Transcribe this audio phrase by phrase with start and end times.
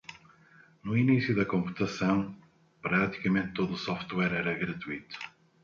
[0.83, 2.35] No início da computação,
[2.81, 5.15] praticamente todo o software era gratuito.